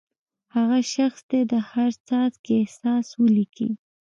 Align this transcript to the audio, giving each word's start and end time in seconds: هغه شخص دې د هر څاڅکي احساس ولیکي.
هغه 0.55 0.79
شخص 0.93 1.19
دې 1.31 1.41
د 1.51 1.53
هر 1.69 1.89
څاڅکي 2.07 2.53
احساس 2.63 3.05
ولیکي. 3.21 3.69